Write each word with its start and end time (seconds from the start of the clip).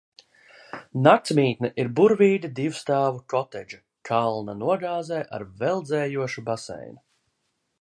Naksmītne 1.07 1.69
ir 1.83 1.91
burvīga 1.99 2.49
divstāvu 2.59 3.21
kotedža 3.33 3.79
kalna 4.11 4.57
nogāzē, 4.63 5.21
ar 5.39 5.47
veldzējošu 5.61 6.47
baseinu. 6.49 6.99